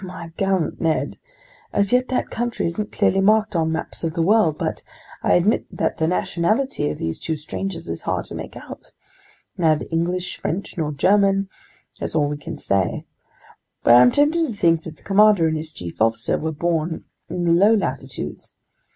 "My 0.03 0.31
gallant 0.35 0.81
Ned, 0.81 1.19
as 1.71 1.93
yet 1.93 2.07
that 2.07 2.31
country 2.31 2.65
isn't 2.65 2.91
clearly 2.91 3.21
marked 3.21 3.55
on 3.55 3.71
maps 3.71 4.03
of 4.03 4.15
the 4.15 4.23
world, 4.23 4.57
but 4.57 4.81
I 5.21 5.33
admit 5.35 5.67
that 5.71 5.99
the 5.99 6.07
nationality 6.07 6.89
of 6.89 6.97
these 6.97 7.19
two 7.19 7.35
strangers 7.35 7.87
is 7.87 8.01
hard 8.01 8.25
to 8.25 8.33
make 8.33 8.57
out! 8.57 8.93
Neither 9.59 9.85
English, 9.91 10.39
French, 10.39 10.75
nor 10.75 10.91
German, 10.91 11.49
that's 11.99 12.15
all 12.15 12.27
we 12.29 12.37
can 12.37 12.57
say. 12.57 13.05
But 13.83 13.93
I'm 13.93 14.09
tempted 14.11 14.47
to 14.47 14.53
think 14.55 14.85
that 14.85 14.97
the 14.97 15.03
commander 15.03 15.47
and 15.47 15.55
his 15.55 15.71
chief 15.71 16.01
officer 16.01 16.39
were 16.39 16.51
born 16.51 17.05
in 17.29 17.43
the 17.43 17.51
low 17.51 17.75
latitudes. 17.75 18.55